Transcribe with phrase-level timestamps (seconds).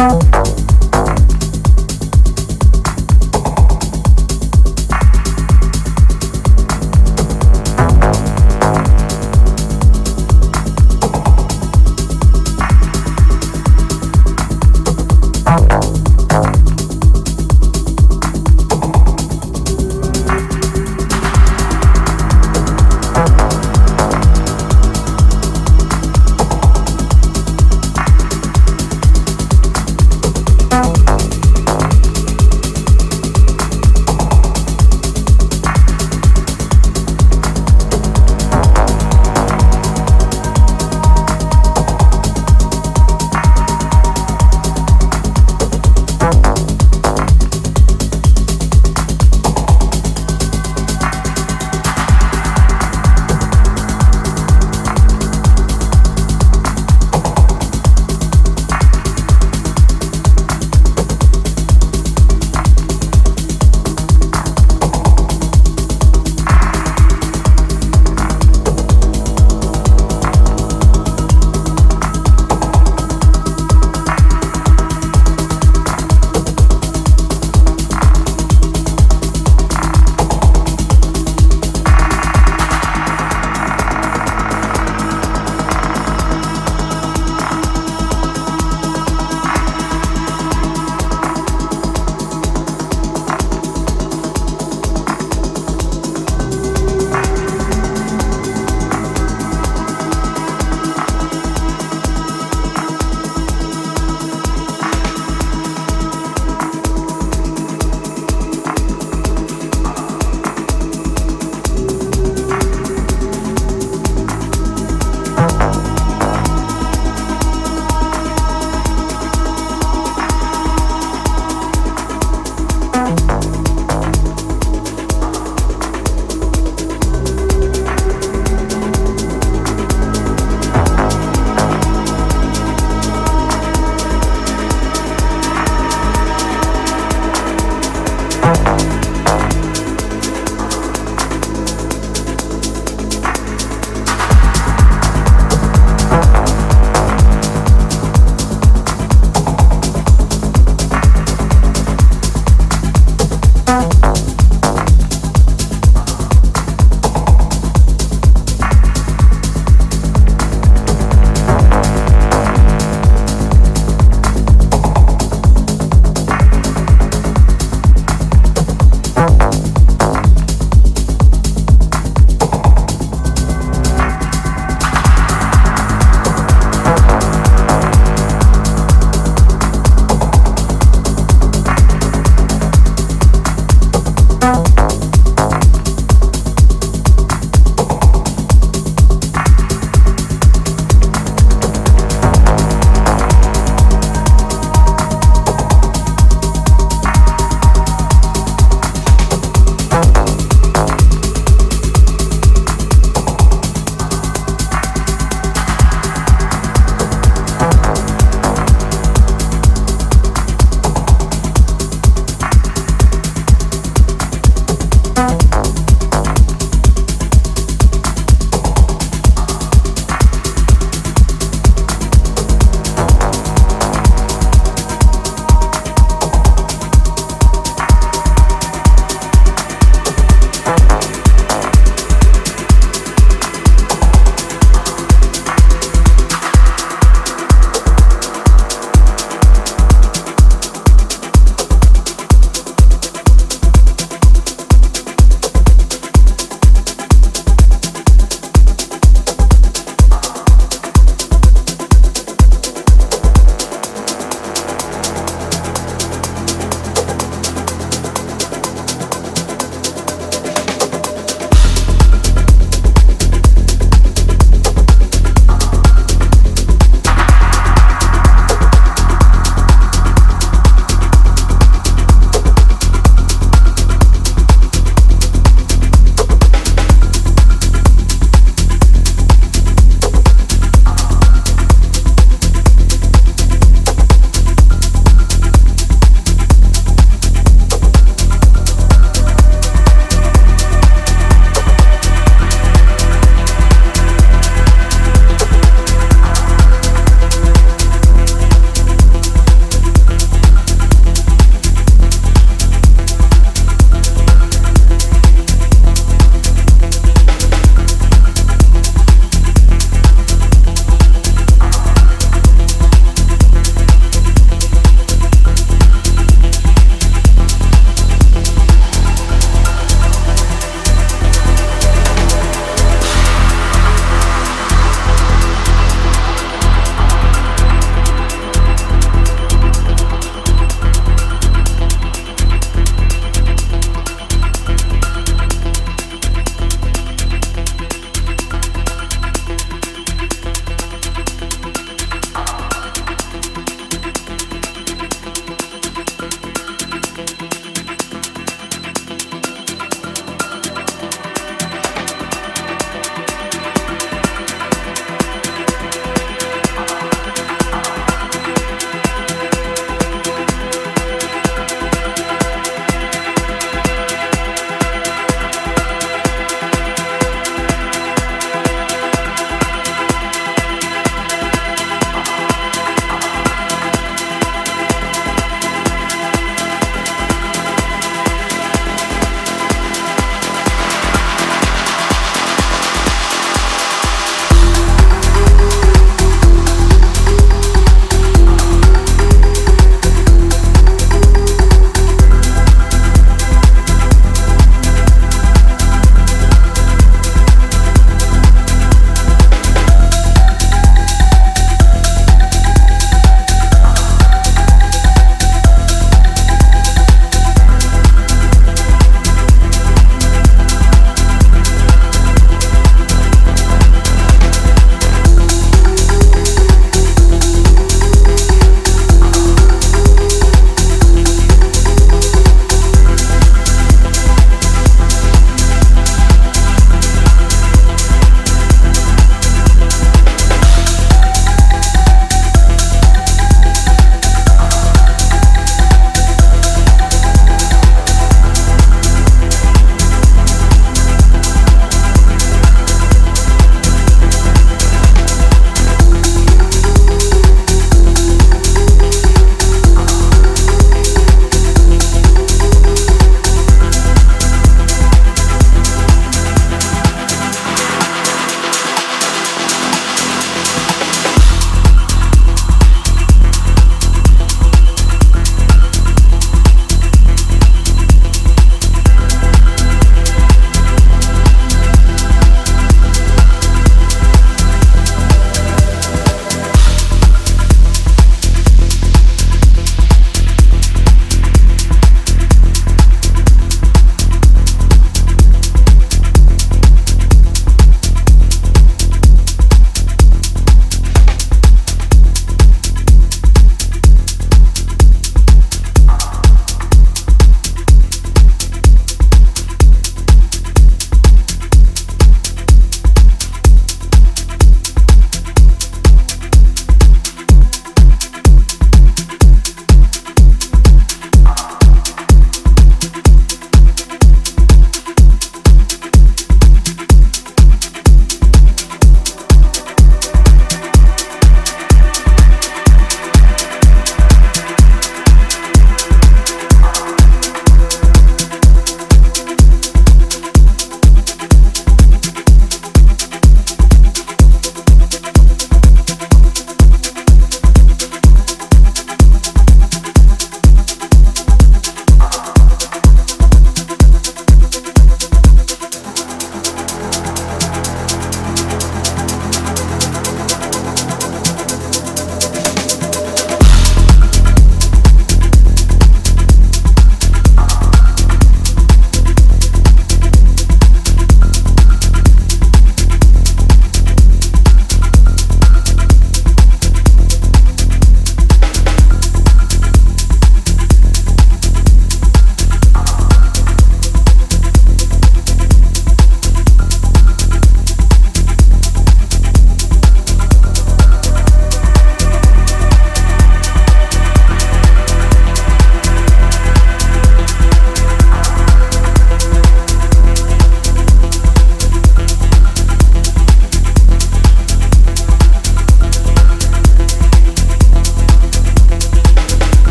[0.00, 0.27] Oh.